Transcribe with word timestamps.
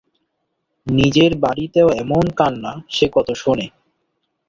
নিজের 0.87 1.31
বাড়িতেও 1.37 1.87
এমন 2.03 2.25
কান্না 2.37 2.73
সে 2.89 3.05
কত 3.11 3.27
শোনে। 3.33 3.67